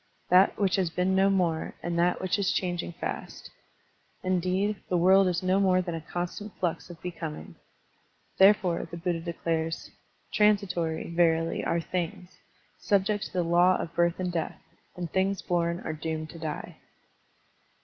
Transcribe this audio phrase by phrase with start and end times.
[0.31, 3.07] That which has been is no more, and that which is is changing Digitized by
[3.07, 4.59] Google THE SUPRA PHENOMENAL II5 fast.
[4.63, 7.55] Indeed, the world is no more than a con stant fltix of becoming.
[8.39, 9.91] Therefore, the Buddha declares:
[10.33, 12.39] "Transitory, verily, are things,
[12.79, 14.59] sub ject to the law of birth and death;
[14.95, 16.77] and things bom are doomed to die."